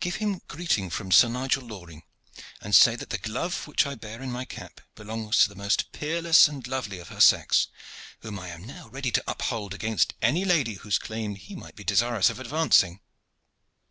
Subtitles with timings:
[0.00, 2.02] Give him greeting from Sir Nigel Loring,
[2.62, 5.92] and say that the glove which I bear in my cap belongs to the most
[5.92, 7.68] peerless and lovely of her sex,
[8.20, 11.84] whom I am now ready to uphold against any lady whose claim he might be
[11.84, 13.00] desirous of advancing."